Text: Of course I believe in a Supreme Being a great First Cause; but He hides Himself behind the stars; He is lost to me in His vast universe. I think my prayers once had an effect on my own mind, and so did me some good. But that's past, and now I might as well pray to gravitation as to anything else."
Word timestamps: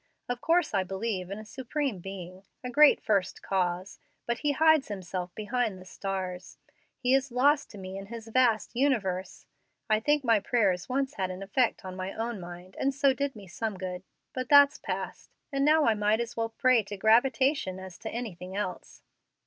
Of 0.27 0.41
course 0.41 0.73
I 0.73 0.83
believe 0.83 1.29
in 1.29 1.37
a 1.37 1.45
Supreme 1.45 1.99
Being 1.99 2.41
a 2.63 2.71
great 2.71 2.99
First 2.99 3.43
Cause; 3.43 3.99
but 4.25 4.39
He 4.39 4.53
hides 4.53 4.87
Himself 4.87 5.29
behind 5.35 5.77
the 5.77 5.85
stars; 5.85 6.57
He 6.97 7.13
is 7.13 7.31
lost 7.31 7.69
to 7.69 7.77
me 7.77 7.99
in 7.99 8.07
His 8.07 8.27
vast 8.29 8.75
universe. 8.75 9.45
I 9.91 9.99
think 9.99 10.23
my 10.23 10.39
prayers 10.39 10.89
once 10.89 11.13
had 11.13 11.29
an 11.29 11.43
effect 11.43 11.85
on 11.85 11.95
my 11.95 12.13
own 12.15 12.39
mind, 12.39 12.75
and 12.79 12.95
so 12.95 13.13
did 13.13 13.35
me 13.35 13.45
some 13.45 13.77
good. 13.77 14.01
But 14.33 14.49
that's 14.49 14.79
past, 14.79 15.29
and 15.51 15.63
now 15.63 15.85
I 15.85 15.93
might 15.93 16.19
as 16.19 16.35
well 16.35 16.49
pray 16.49 16.81
to 16.81 16.97
gravitation 16.97 17.79
as 17.79 17.99
to 17.99 18.09
anything 18.09 18.55
else." 18.55 19.03